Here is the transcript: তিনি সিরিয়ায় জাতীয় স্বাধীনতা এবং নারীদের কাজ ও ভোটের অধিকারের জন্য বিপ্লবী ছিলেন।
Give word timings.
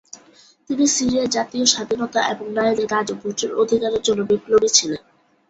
তিনি 0.69 0.85
সিরিয়ায় 0.87 1.29
জাতীয় 1.29 1.65
স্বাধীনতা 1.65 2.19
এবং 2.29 2.45
নারীদের 2.57 2.87
কাজ 2.93 3.05
ও 3.11 3.19
ভোটের 3.21 3.51
অধিকারের 3.61 4.01
জন্য 4.07 4.21
বিপ্লবী 4.29 4.69
ছিলেন। 4.77 5.01